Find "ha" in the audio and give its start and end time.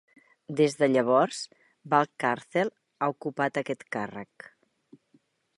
2.73-3.13